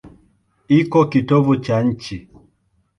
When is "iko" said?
0.79-0.99